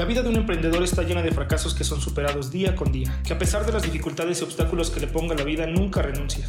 [0.00, 3.20] La vida de un emprendedor está llena de fracasos que son superados día con día,
[3.22, 6.48] que a pesar de las dificultades y obstáculos que le ponga la vida, nunca renuncia.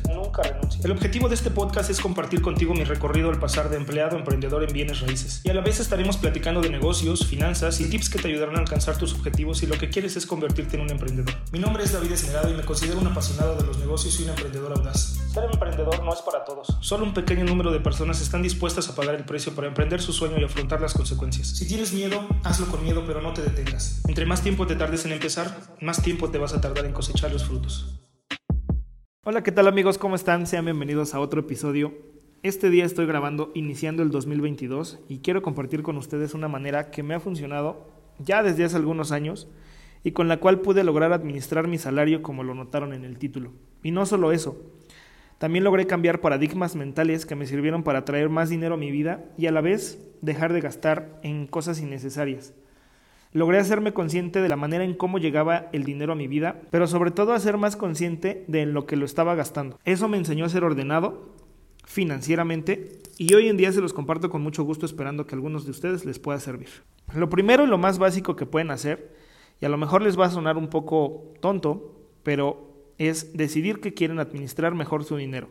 [0.85, 4.19] El objetivo de este podcast es compartir contigo mi recorrido al pasar de empleado a
[4.19, 5.41] emprendedor en bienes raíces.
[5.43, 8.59] Y a la vez estaremos platicando de negocios, finanzas y tips que te ayudarán a
[8.59, 11.35] alcanzar tus objetivos si lo que quieres es convertirte en un emprendedor.
[11.51, 14.29] Mi nombre es David Esmerado y me considero un apasionado de los negocios y un
[14.29, 15.17] emprendedor audaz.
[15.33, 16.67] Ser emprendedor no es para todos.
[16.79, 20.13] Solo un pequeño número de personas están dispuestas a pagar el precio para emprender su
[20.13, 21.49] sueño y afrontar las consecuencias.
[21.49, 24.01] Si tienes miedo, hazlo con miedo, pero no te detengas.
[24.07, 27.31] Entre más tiempo te tardes en empezar, más tiempo te vas a tardar en cosechar
[27.31, 28.01] los frutos.
[29.23, 29.97] Hola, ¿qué tal amigos?
[29.97, 30.47] ¿Cómo están?
[30.47, 31.93] Sean bienvenidos a otro episodio.
[32.43, 37.03] Este día estoy grabando iniciando el 2022 y quiero compartir con ustedes una manera que
[37.03, 39.47] me ha funcionado ya desde hace algunos años
[40.03, 43.51] y con la cual pude lograr administrar mi salario como lo notaron en el título.
[43.83, 44.57] Y no solo eso,
[45.37, 49.25] también logré cambiar paradigmas mentales que me sirvieron para traer más dinero a mi vida
[49.37, 52.53] y a la vez dejar de gastar en cosas innecesarias.
[53.33, 56.85] Logré hacerme consciente de la manera en cómo llegaba el dinero a mi vida, pero
[56.85, 59.79] sobre todo a ser más consciente de en lo que lo estaba gastando.
[59.85, 61.33] Eso me enseñó a ser ordenado
[61.85, 65.63] financieramente y hoy en día se los comparto con mucho gusto esperando que a algunos
[65.65, 66.69] de ustedes les pueda servir.
[67.13, 69.13] Lo primero y lo más básico que pueden hacer,
[69.61, 73.93] y a lo mejor les va a sonar un poco tonto, pero es decidir que
[73.93, 75.49] quieren administrar mejor su dinero.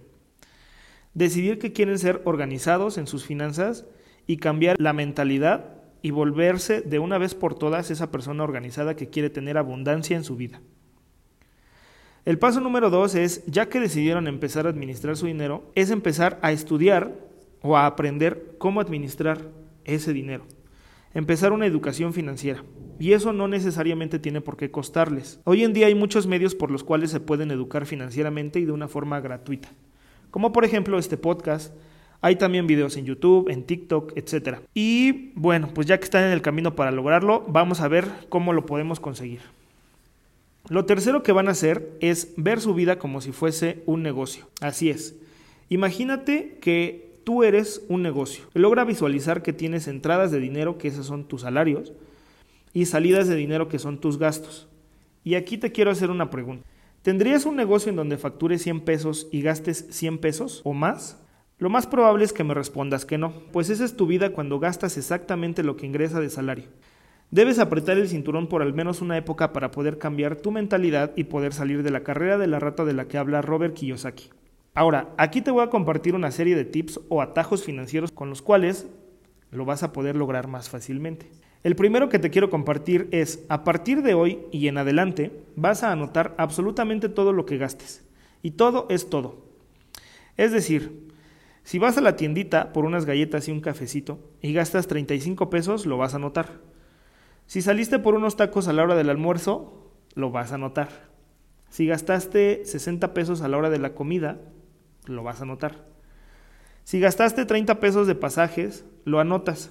[1.15, 3.87] Decidir que quieren ser organizados en sus finanzas
[4.27, 9.09] y cambiar la mentalidad y volverse de una vez por todas esa persona organizada que
[9.09, 10.61] quiere tener abundancia en su vida.
[12.25, 16.39] El paso número dos es, ya que decidieron empezar a administrar su dinero, es empezar
[16.43, 17.15] a estudiar
[17.63, 19.49] o a aprender cómo administrar
[19.85, 20.45] ese dinero.
[21.15, 22.63] Empezar una educación financiera.
[22.99, 25.41] Y eso no necesariamente tiene por qué costarles.
[25.45, 28.73] Hoy en día hay muchos medios por los cuales se pueden educar financieramente y de
[28.73, 29.71] una forma gratuita.
[30.31, 31.75] Como por ejemplo este podcast,
[32.23, 34.59] hay también videos en YouTube, en TikTok, etc.
[34.75, 38.53] Y bueno, pues ya que están en el camino para lograrlo, vamos a ver cómo
[38.53, 39.41] lo podemos conseguir.
[40.69, 44.49] Lo tercero que van a hacer es ver su vida como si fuese un negocio.
[44.61, 45.17] Así es.
[45.69, 48.45] Imagínate que tú eres un negocio.
[48.55, 51.93] Logra visualizar que tienes entradas de dinero, que esos son tus salarios,
[52.73, 54.69] y salidas de dinero, que son tus gastos.
[55.25, 56.67] Y aquí te quiero hacer una pregunta.
[57.03, 61.19] ¿Tendrías un negocio en donde factures 100 pesos y gastes 100 pesos o más?
[61.61, 64.59] Lo más probable es que me respondas que no, pues esa es tu vida cuando
[64.59, 66.65] gastas exactamente lo que ingresa de salario.
[67.31, 71.25] Debes apretar el cinturón por al menos una época para poder cambiar tu mentalidad y
[71.25, 74.31] poder salir de la carrera de la rata de la que habla Robert Kiyosaki.
[74.73, 78.41] Ahora, aquí te voy a compartir una serie de tips o atajos financieros con los
[78.41, 78.89] cuales
[79.51, 81.31] lo vas a poder lograr más fácilmente.
[81.63, 85.83] El primero que te quiero compartir es, a partir de hoy y en adelante, vas
[85.83, 88.03] a anotar absolutamente todo lo que gastes.
[88.43, 89.45] Y todo es todo.
[90.39, 91.10] Es decir,
[91.71, 95.87] si vas a la tiendita por unas galletas y un cafecito y gastas 35 pesos,
[95.87, 96.63] lo vas a notar.
[97.47, 100.89] Si saliste por unos tacos a la hora del almuerzo, lo vas a notar.
[101.69, 104.41] Si gastaste 60 pesos a la hora de la comida,
[105.07, 105.87] lo vas a notar.
[106.83, 109.71] Si gastaste 30 pesos de pasajes, lo anotas.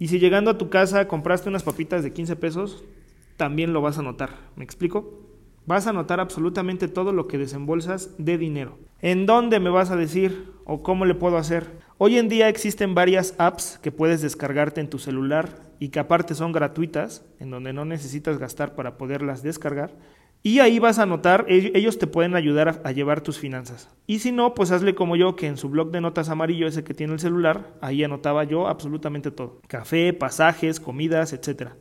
[0.00, 2.84] Y si llegando a tu casa compraste unas papitas de 15 pesos,
[3.36, 4.30] también lo vas a notar.
[4.56, 5.27] ¿Me explico?
[5.68, 8.78] Vas a notar absolutamente todo lo que desembolsas de dinero.
[9.02, 11.66] ¿En dónde me vas a decir o cómo le puedo hacer?
[11.98, 16.34] Hoy en día existen varias apps que puedes descargarte en tu celular y que aparte
[16.34, 19.92] son gratuitas, en donde no necesitas gastar para poderlas descargar.
[20.42, 23.90] Y ahí vas a notar, ellos te pueden ayudar a, llevar tus finanzas.
[24.06, 26.82] Y si no, pues hazle como yo, que en su blog de notas amarillo, ese
[26.82, 29.60] que tiene el celular, ahí anotaba yo absolutamente todo.
[29.66, 31.72] Café, pasajes, comidas, etc.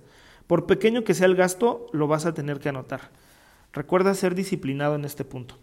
[0.46, 3.12] Por pequeño que sea el gasto, lo vas a tener que anotar.
[3.74, 5.60] Recuerda ser disciplinado en este punto.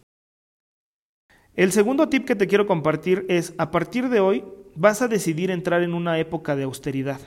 [1.56, 4.44] El segundo tip que te quiero compartir es, a partir de hoy
[4.74, 7.20] vas a decidir entrar en una época de austeridad.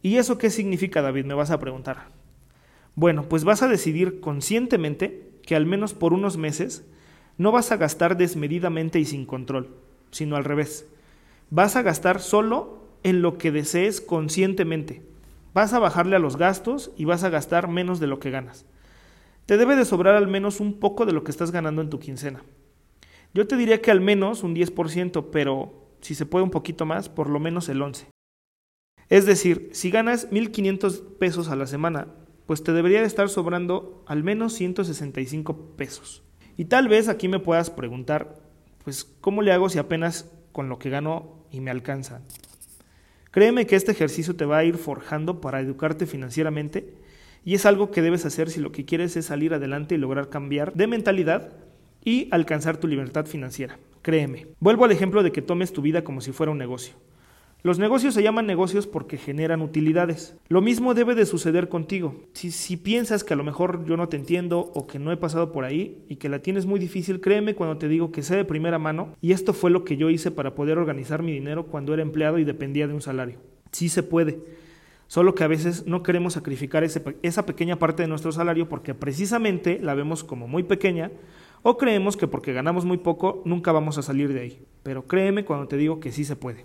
[0.00, 1.26] ¿Y eso qué significa, David?
[1.26, 2.08] Me vas a preguntar.
[2.94, 6.84] Bueno, pues vas a decidir conscientemente que al menos por unos meses
[7.38, 9.76] no vas a gastar desmedidamente y sin control,
[10.10, 10.86] sino al revés.
[11.50, 15.02] Vas a gastar solo en lo que desees conscientemente.
[15.54, 18.64] Vas a bajarle a los gastos y vas a gastar menos de lo que ganas
[19.46, 21.98] te debe de sobrar al menos un poco de lo que estás ganando en tu
[21.98, 22.42] quincena.
[23.34, 27.08] Yo te diría que al menos un 10%, pero si se puede un poquito más,
[27.08, 28.06] por lo menos el 11%.
[29.08, 32.08] Es decir, si ganas 1.500 pesos a la semana,
[32.46, 36.22] pues te debería de estar sobrando al menos 165 pesos.
[36.56, 38.40] Y tal vez aquí me puedas preguntar,
[38.84, 42.22] pues, ¿cómo le hago si apenas con lo que gano y me alcanza?
[43.30, 46.94] Créeme que este ejercicio te va a ir forjando para educarte financieramente
[47.44, 50.28] y es algo que debes hacer si lo que quieres es salir adelante y lograr
[50.28, 51.52] cambiar de mentalidad
[52.04, 53.78] y alcanzar tu libertad financiera.
[54.02, 54.48] Créeme.
[54.60, 56.94] Vuelvo al ejemplo de que tomes tu vida como si fuera un negocio.
[57.64, 60.34] Los negocios se llaman negocios porque generan utilidades.
[60.48, 62.24] Lo mismo debe de suceder contigo.
[62.32, 65.16] Si, si, piensas que a lo mejor yo no te entiendo o que no he
[65.16, 68.34] pasado por ahí y que la tienes muy difícil, créeme cuando te digo que sé
[68.34, 71.66] de primera mano y esto fue lo que yo hice para poder organizar mi dinero
[71.66, 73.38] cuando era empleado y dependía de un salario.
[73.70, 74.40] Sí se puede.
[75.12, 79.78] Solo que a veces no queremos sacrificar esa pequeña parte de nuestro salario porque precisamente
[79.78, 81.10] la vemos como muy pequeña
[81.60, 84.64] o creemos que porque ganamos muy poco nunca vamos a salir de ahí.
[84.82, 86.64] Pero créeme cuando te digo que sí se puede.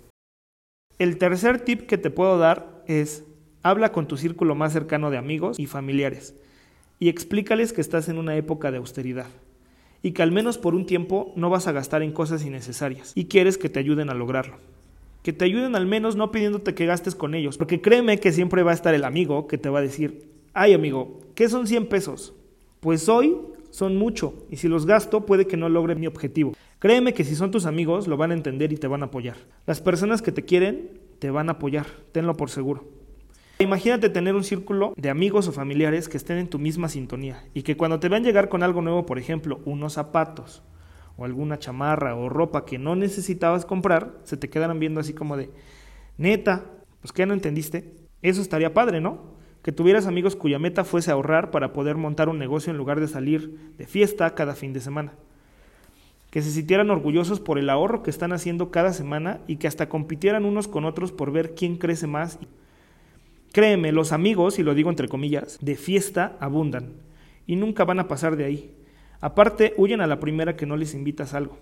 [0.98, 3.22] El tercer tip que te puedo dar es
[3.62, 6.34] habla con tu círculo más cercano de amigos y familiares
[6.98, 9.26] y explícales que estás en una época de austeridad
[10.00, 13.26] y que al menos por un tiempo no vas a gastar en cosas innecesarias y
[13.26, 14.56] quieres que te ayuden a lograrlo.
[15.22, 18.62] Que te ayuden al menos no pidiéndote que gastes con ellos, porque créeme que siempre
[18.62, 21.86] va a estar el amigo que te va a decir, ay amigo, ¿qué son 100
[21.88, 22.34] pesos?
[22.80, 23.36] Pues hoy
[23.70, 26.54] son mucho y si los gasto puede que no logre mi objetivo.
[26.78, 29.36] Créeme que si son tus amigos lo van a entender y te van a apoyar.
[29.66, 32.84] Las personas que te quieren te van a apoyar, tenlo por seguro.
[33.60, 37.62] Imagínate tener un círculo de amigos o familiares que estén en tu misma sintonía y
[37.62, 40.62] que cuando te vean llegar con algo nuevo, por ejemplo, unos zapatos
[41.18, 45.36] o alguna chamarra o ropa que no necesitabas comprar, se te quedaran viendo así como
[45.36, 45.50] de,
[46.16, 46.64] neta,
[47.02, 47.92] pues que no entendiste.
[48.22, 49.36] Eso estaría padre, ¿no?
[49.62, 53.08] Que tuvieras amigos cuya meta fuese ahorrar para poder montar un negocio en lugar de
[53.08, 55.12] salir de fiesta cada fin de semana
[56.30, 59.88] que se sintieran orgullosos por el ahorro que están haciendo cada semana y que hasta
[59.88, 62.38] compitieran unos con otros por ver quién crece más.
[63.52, 66.92] Créeme, los amigos, y lo digo entre comillas, de fiesta abundan
[67.46, 68.74] y nunca van a pasar de ahí.
[69.20, 71.58] Aparte, huyen a la primera que no les invitas algo.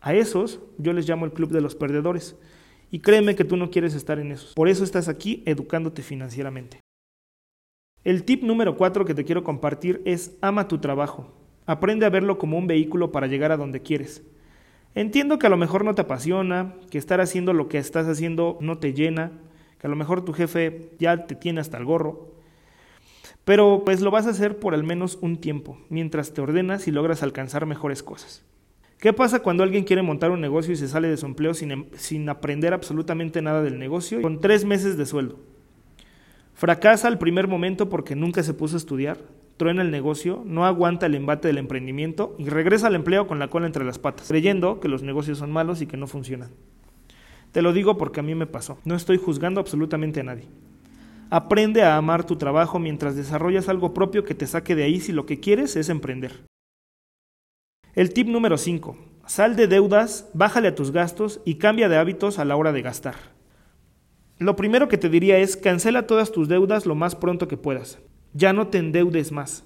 [0.00, 2.36] A esos yo les llamo el club de los perdedores.
[2.90, 4.54] Y créeme que tú no quieres estar en esos.
[4.54, 6.80] Por eso estás aquí educándote financieramente.
[8.04, 11.34] El tip número cuatro que te quiero compartir es ama tu trabajo.
[11.66, 14.22] Aprende a verlo como un vehículo para llegar a donde quieres.
[14.94, 18.56] Entiendo que a lo mejor no te apasiona, que estar haciendo lo que estás haciendo
[18.62, 19.32] no te llena,
[19.78, 22.37] que a lo mejor tu jefe ya te tiene hasta el gorro,
[23.48, 26.90] pero pues lo vas a hacer por al menos un tiempo, mientras te ordenas y
[26.90, 28.44] logras alcanzar mejores cosas.
[28.98, 31.70] ¿Qué pasa cuando alguien quiere montar un negocio y se sale de su empleo sin,
[31.70, 35.38] em, sin aprender absolutamente nada del negocio con tres meses de sueldo?
[36.52, 39.16] Fracasa al primer momento porque nunca se puso a estudiar,
[39.56, 43.48] truena el negocio, no aguanta el embate del emprendimiento y regresa al empleo con la
[43.48, 46.50] cola entre las patas, creyendo que los negocios son malos y que no funcionan.
[47.52, 48.76] Te lo digo porque a mí me pasó.
[48.84, 50.48] No estoy juzgando absolutamente a nadie.
[51.30, 55.12] Aprende a amar tu trabajo mientras desarrollas algo propio que te saque de ahí si
[55.12, 56.46] lo que quieres es emprender.
[57.94, 58.96] El tip número 5.
[59.26, 62.80] Sal de deudas, bájale a tus gastos y cambia de hábitos a la hora de
[62.80, 63.16] gastar.
[64.38, 67.98] Lo primero que te diría es cancela todas tus deudas lo más pronto que puedas.
[68.32, 69.64] Ya no te endeudes más.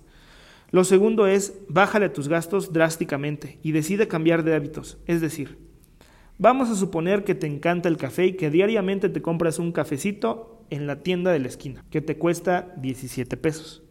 [0.72, 4.98] Lo segundo es, bájale tus gastos drásticamente y decide cambiar de hábitos.
[5.06, 5.58] Es decir,
[6.38, 10.51] vamos a suponer que te encanta el café y que diariamente te compras un cafecito
[10.72, 13.82] en la tienda de la esquina, que te cuesta 17 pesos.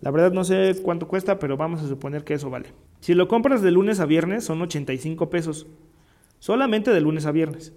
[0.00, 2.70] La verdad no sé cuánto cuesta, pero vamos a suponer que eso vale.
[2.98, 5.68] Si lo compras de lunes a viernes son 85 pesos,
[6.40, 7.72] solamente de lunes a viernes.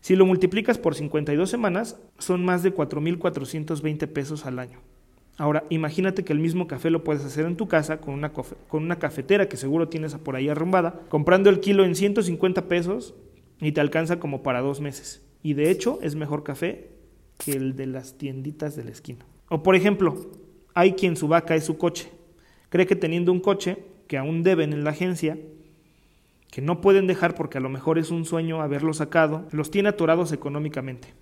[0.00, 4.78] Si lo multiplicas por 52 semanas, son más de 4.420 pesos al año.
[5.36, 8.84] Ahora, imagínate que el mismo café lo puedes hacer en tu casa con una, con
[8.84, 13.14] una cafetera que seguro tienes por ahí arrumbada, comprando el kilo en 150 pesos
[13.60, 15.26] y te alcanza como para dos meses.
[15.42, 16.93] Y de hecho es mejor café
[17.38, 19.24] que el de las tienditas de la esquina.
[19.48, 20.30] O por ejemplo,
[20.74, 22.10] hay quien su vaca es su coche.
[22.68, 25.38] Cree que teniendo un coche que aún deben en la agencia,
[26.50, 29.88] que no pueden dejar porque a lo mejor es un sueño haberlo sacado, los tiene
[29.88, 31.14] atorados económicamente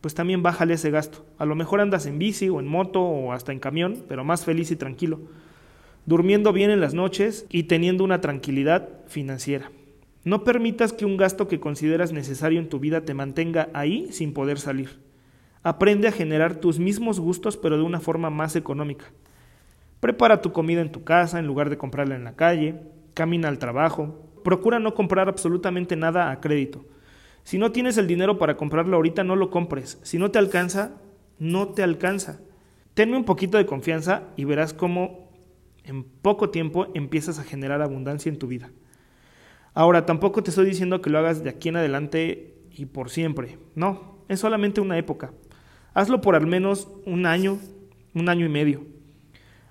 [0.00, 1.24] pues también bájale ese gasto.
[1.38, 4.44] A lo mejor andas en bici o en moto o hasta en camión, pero más
[4.44, 5.20] feliz y tranquilo,
[6.06, 9.70] durmiendo bien en las noches y teniendo una tranquilidad financiera.
[10.24, 14.32] No permitas que un gasto que consideras necesario en tu vida te mantenga ahí sin
[14.32, 14.98] poder salir.
[15.62, 19.06] Aprende a generar tus mismos gustos pero de una forma más económica.
[20.00, 22.80] Prepara tu comida en tu casa en lugar de comprarla en la calle,
[23.14, 26.84] camina al trabajo, procura no comprar absolutamente nada a crédito
[27.48, 29.98] si no tienes el dinero para comprarlo ahorita, no lo compres.
[30.02, 31.00] Si no te alcanza,
[31.38, 32.42] no te alcanza.
[32.92, 35.30] Tenme un poquito de confianza y verás cómo
[35.82, 38.70] en poco tiempo empiezas a generar abundancia en tu vida.
[39.72, 43.56] Ahora, tampoco te estoy diciendo que lo hagas de aquí en adelante y por siempre.
[43.74, 45.32] No, es solamente una época.
[45.98, 47.58] Hazlo por al menos un año,
[48.14, 48.86] un año y medio.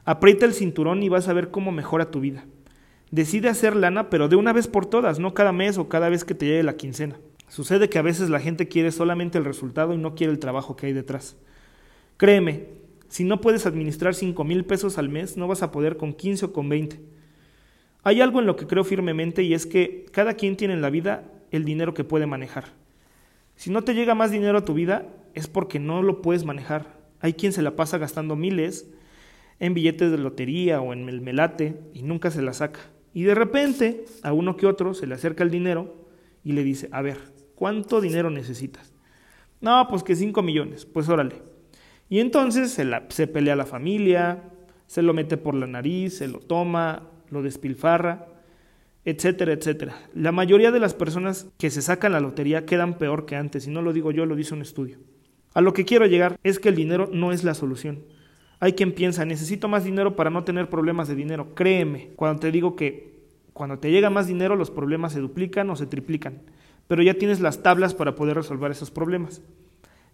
[0.03, 2.43] Aprieta el cinturón y vas a ver cómo mejora tu vida.
[3.11, 6.25] Decide hacer lana, pero de una vez por todas, no cada mes o cada vez
[6.25, 7.15] que te llegue la quincena.
[7.47, 10.75] Sucede que a veces la gente quiere solamente el resultado y no quiere el trabajo
[10.75, 11.37] que hay detrás.
[12.17, 12.65] Créeme,
[13.07, 16.47] si no puedes administrar 5 mil pesos al mes, no vas a poder con 15
[16.47, 16.99] o con 20.
[18.03, 20.89] Hay algo en lo que creo firmemente y es que cada quien tiene en la
[20.89, 22.65] vida el dinero que puede manejar.
[23.55, 25.07] Si no te llega más dinero a tu vida,
[25.37, 26.97] es porque no lo puedes manejar.
[27.19, 28.89] Hay quien se la pasa gastando miles
[29.59, 32.79] en billetes de lotería o en el melate y nunca se la saca.
[33.13, 36.07] Y de repente a uno que otro se le acerca el dinero
[36.43, 37.17] y le dice, a ver,
[37.55, 38.93] ¿cuánto dinero necesitas?
[39.61, 41.41] No, pues que 5 millones, pues órale.
[42.09, 44.43] Y entonces se, la, se pelea la familia,
[44.87, 48.27] se lo mete por la nariz, se lo toma, lo despilfarra,
[49.05, 49.97] etcétera, etcétera.
[50.15, 53.69] La mayoría de las personas que se sacan la lotería quedan peor que antes, y
[53.69, 54.97] no lo digo yo, lo dice un estudio.
[55.57, 58.03] A lo que quiero llegar es que el dinero no es la solución.
[58.59, 61.55] Hay quien piensa, necesito más dinero para no tener problemas de dinero.
[61.55, 63.17] Créeme, cuando te digo que
[63.53, 66.43] cuando te llega más dinero los problemas se duplican o se triplican,
[66.85, 69.41] pero ya tienes las tablas para poder resolver esos problemas.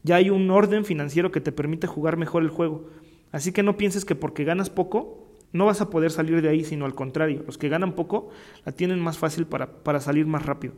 [0.03, 2.87] Ya hay un orden financiero que te permite jugar mejor el juego.
[3.33, 6.63] Así que no pienses que porque ganas poco no vas a poder salir de ahí,
[6.63, 8.29] sino al contrario, los que ganan poco
[8.65, 10.73] la tienen más fácil para, para salir más rápido.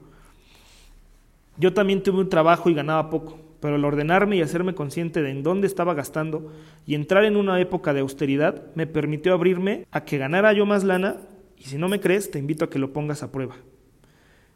[1.55, 5.31] Yo también tuve un trabajo y ganaba poco, pero al ordenarme y hacerme consciente de
[5.31, 6.53] en dónde estaba gastando
[6.86, 10.84] y entrar en una época de austeridad me permitió abrirme a que ganara yo más
[10.84, 11.22] lana
[11.57, 13.55] y si no me crees te invito a que lo pongas a prueba.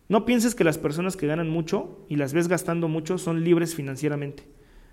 [0.09, 3.73] No pienses que las personas que ganan mucho y las ves gastando mucho son libres
[3.73, 4.43] financieramente.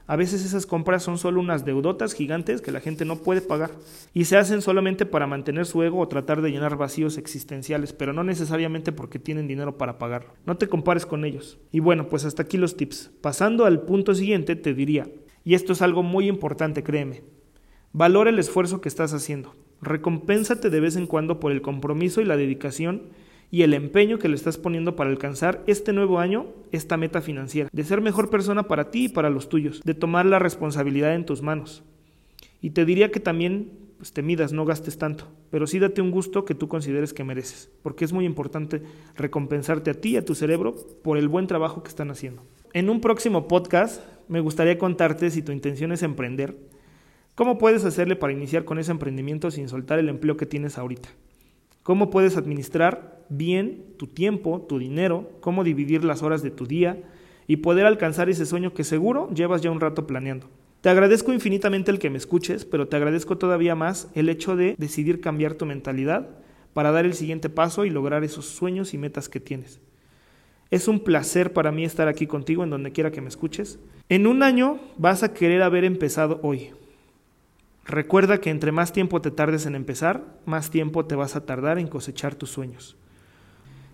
[0.09, 3.73] A veces esas compras son solo unas deudotas gigantes que la gente no puede pagar
[4.15, 8.13] y se hacen solamente para mantener su ego o tratar de llenar vacíos existenciales, pero
[8.13, 10.35] no necesariamente porque tienen dinero para pagarlo.
[10.47, 11.59] No te compares con ellos.
[11.73, 13.11] Y bueno, pues hasta aquí los tips.
[13.21, 15.09] Pasando al punto siguiente, te diría,
[15.45, 17.25] y esto es algo muy importante, créeme,
[17.93, 19.55] valora el esfuerzo que estás haciendo.
[19.83, 23.03] Recompénsate de vez en cuando por el compromiso y la dedicación
[23.51, 27.69] y el empeño que le estás poniendo para alcanzar este nuevo año, esta meta financiera,
[27.73, 31.25] de ser mejor persona para ti y para los tuyos, de tomar la responsabilidad en
[31.25, 31.83] tus manos.
[32.61, 36.11] Y te diría que también pues, te midas, no gastes tanto, pero sí date un
[36.11, 38.83] gusto que tú consideres que mereces, porque es muy importante
[39.15, 42.43] recompensarte a ti y a tu cerebro por el buen trabajo que están haciendo.
[42.73, 46.57] En un próximo podcast me gustaría contarte si tu intención es emprender,
[47.35, 51.11] cómo puedes hacerle para iniciar con ese emprendimiento sin soltar el empleo que tienes ahorita
[51.87, 57.01] cómo puedes administrar bien tu tiempo, tu dinero, cómo dividir las horas de tu día
[57.47, 60.49] y poder alcanzar ese sueño que seguro llevas ya un rato planeando.
[60.81, 64.75] Te agradezco infinitamente el que me escuches, pero te agradezco todavía más el hecho de
[64.77, 66.29] decidir cambiar tu mentalidad
[66.73, 69.81] para dar el siguiente paso y lograr esos sueños y metas que tienes.
[70.73, 73.79] Es un placer para mí estar aquí contigo en donde quiera que me escuches.
[74.09, 76.71] En un año vas a querer haber empezado hoy.
[77.87, 81.79] Recuerda que entre más tiempo te tardes en empezar, más tiempo te vas a tardar
[81.79, 82.97] en cosechar tus sueños.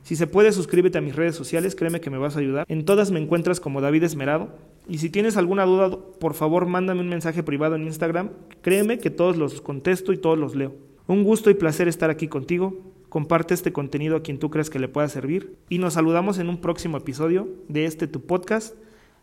[0.02, 2.64] Si se puede, suscríbete a mis redes sociales, créeme que me vas a ayudar.
[2.68, 4.48] En todas me encuentras como David Esmerado.
[4.88, 8.30] Y si tienes alguna duda, por favor, mándame un mensaje privado en Instagram.
[8.62, 10.74] Créeme que todos los contesto y todos los leo.
[11.06, 12.80] Un gusto y placer estar aquí contigo.
[13.10, 15.56] Comparte este contenido a quien tú creas que le pueda servir.
[15.68, 18.74] Y nos saludamos en un próximo episodio de este tu podcast,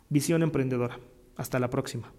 [0.09, 0.99] Visión Emprendedora.
[1.35, 2.13] Hasta la próxima.